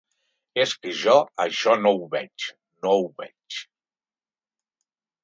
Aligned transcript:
És 0.61 0.71
que 0.85 0.93
jo 1.01 1.17
això 1.43 1.75
no 1.81 1.91
ho 1.97 2.07
veig, 2.15 2.45
no 2.87 2.95
ho 3.03 3.05
veig. 3.23 3.61